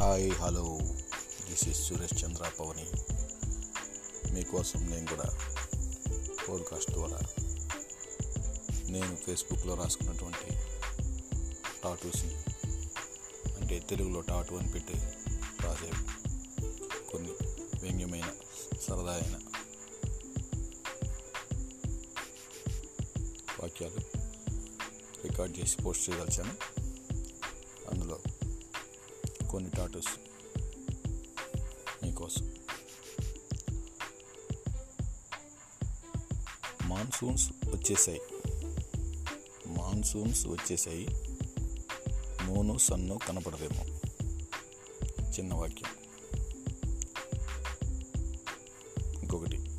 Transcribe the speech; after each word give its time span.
Hi 0.00 0.32
hello. 0.32 0.78
This 1.50 1.68
is 1.68 1.88
Suresh 1.88 2.24
Chandra 2.24 2.52
Pavani. 2.60 2.86
మీకోసం 4.34 4.90
నేను 4.90 5.06
కూడా 5.06 5.38
పోడ్కాస్ట్ 6.48 6.90
ద్వారా 6.90 7.20
నేను 8.88 9.16
ఫేస్బుక్లో 9.16 9.74
రాసుకున్నటువంటి 9.74 10.54
టాటూస్ని 11.84 12.34
అంటే 13.60 13.78
తెలుగులో 13.78 14.20
టాటూ 14.20 14.56
అని 14.56 14.72
పెట్టి 14.72 14.94
రాసే 15.60 15.90
కొన్ని 17.12 17.30
వ్యంగ్యమైన 17.82 18.32
సరదా 18.88 19.12
అయిన 19.12 19.38
వాక్యాలు 23.62 24.00
రికార్డ్ 25.26 25.58
చేసి 25.58 25.82
పోస్ట్ 25.82 26.10
చేయదలిచాను. 26.10 26.54
అందులో 27.90 28.18
కొన్ని 29.50 29.70
టాటూస్ 29.70 30.08
మీకోసం 32.04 32.54
మాన్సూన్స్ 36.84 37.52
వచ్చేసాయి. 37.66 38.20
మాన్సూన్స్ 39.66 40.46
వచ్చేసాయి. 40.46 41.08
మూను 42.42 42.78
సన్ను 42.78 43.18
కనపడదేమో. 43.18 43.84
చిన్న 45.30 45.54
వాక్యం. 45.54 45.90
ఇంకొకటి. 49.22 49.76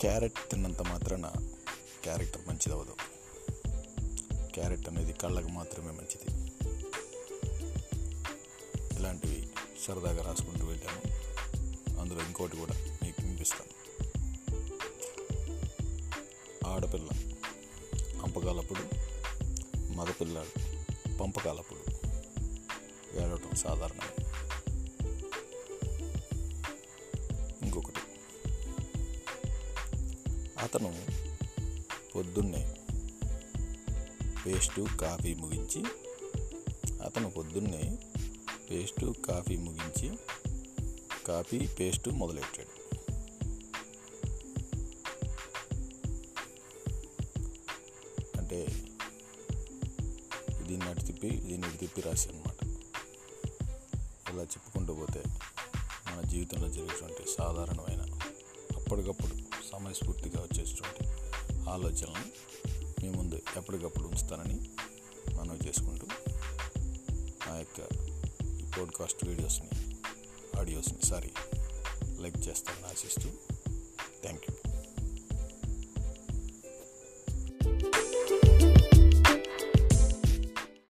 క్యారెట్ 0.00 0.50
తిన్నంత 0.50 0.82
మాత్రాన 0.82 1.32
క్యారెక్టర్ 2.02 2.48
మంచిది 2.48 2.72
అవ్వదు 2.72 2.96
క్యారెట్ 4.54 4.88
అనేది 4.88 5.12
కళ్ళకు 5.12 5.48
మాత్రమే 5.48 5.90
మంచిది. 5.90 6.43
ఇలాంటివి 9.04 9.48
సరదాగా 9.86 10.22
రాసుకుంటూ 10.22 10.66
వెళ్ళాను 10.66 11.00
అందులో 12.00 12.20
ఇంకోటి 12.20 12.56
కూడా 12.56 12.98
మీకు 13.02 13.22
వినిపిస్తాను. 13.22 13.72
ఆడపిల్ల 16.68 17.08
అంపకాలప్పుడు 18.22 18.80
మగపిల్లాడు 19.92 20.52
పంపకాలప్పుడు 21.16 21.80
ఏడవటం 23.18 23.56
సాధారణమే. 23.56 24.24
ఇంకొకటి 27.62 28.00
అతను 30.58 31.06
పొద్దున్నే 32.14 32.74
పేస్టు 34.46 34.86
కాఫీ 35.00 35.34
ముగించి 35.34 35.84
అతను 37.02 37.30
పొద్దున్నే 37.30 37.98
పేస్టు 38.74 39.14
కాఫీ 39.28 39.56
ముగించి 39.56 40.08
కాఫీ 41.26 41.66
పేస్టు 41.66 42.10
మొదలెట్టాడు. 42.10 42.72
అంటే 48.40 48.66
దీన్ని 50.62 50.88
అటు 50.90 51.00
తిప్పి 51.00 51.30
దీన్ని 51.30 51.68
ఇటు 51.68 51.76
తిప్పి 51.76 52.00
రాసి 52.00 52.28
అనమాట 52.28 52.64
ఇలా 54.30 54.42
చెప్పుకుంటూ 54.42 54.94
పోతే 54.94 55.22
మన 56.12 56.20
జీవితంలో 56.28 56.68
జరిగేటువంటి 56.68 57.30
సాధారణమైన 57.38 58.02
అప్పటికప్పుడు 58.76 59.34
సమయస్ఫూర్తిగా 59.72 60.40
వచ్చేటువంటి 60.40 61.04
ఆలోచనలను 61.70 62.30
మీ 63.02 63.10
ముందు 63.10 63.34
ఎప్పటికప్పుడు 63.56 64.08
ఉంచుతానని 64.08 64.58
మనం 65.34 65.58
చేసుకుంటూ 65.66 66.06
నా 67.46 67.58
యొక్క 67.58 67.80
పోడ్కాస్ట్ 68.76 69.22
వీడియోస్ని 69.28 69.70
ఆడియోస్ని 70.60 71.00
సారీ 71.06 71.32
లైక్ 72.22 72.40
చేస్తాను 72.48 72.86
ఆశిస్తూ 72.88 73.28
థ్యాంక్ 74.22 74.44
యూ 74.48 74.53